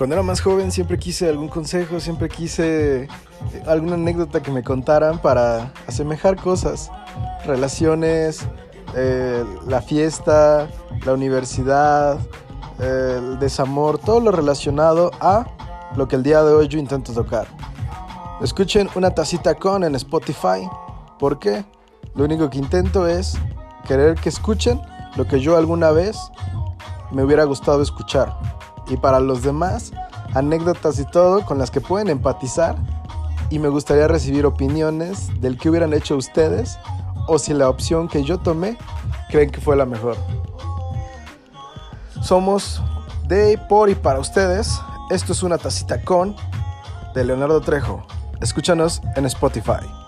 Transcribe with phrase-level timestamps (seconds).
[0.00, 3.08] Cuando era más joven siempre quise algún consejo, siempre quise eh,
[3.66, 6.90] alguna anécdota que me contaran para asemejar cosas,
[7.44, 8.46] relaciones,
[8.96, 10.70] eh, la fiesta,
[11.04, 12.18] la universidad,
[12.78, 15.46] el desamor, todo lo relacionado a
[15.94, 17.46] lo que el día de hoy yo intento tocar.
[18.40, 20.66] Escuchen una tacita con en Spotify.
[21.18, 21.62] ¿Por qué?
[22.14, 23.36] Lo único que intento es
[23.86, 24.80] querer que escuchen
[25.16, 26.16] lo que yo alguna vez
[27.10, 28.34] me hubiera gustado escuchar.
[28.88, 29.92] Y para los demás,
[30.34, 32.76] anécdotas y todo con las que pueden empatizar.
[33.50, 36.78] Y me gustaría recibir opiniones del que hubieran hecho ustedes
[37.26, 38.76] o si la opción que yo tomé
[39.30, 40.16] creen que fue la mejor.
[42.22, 42.82] Somos
[43.26, 44.80] de por y para ustedes.
[45.10, 46.36] Esto es una tacita con
[47.14, 48.04] de Leonardo Trejo.
[48.40, 49.99] Escúchanos en Spotify.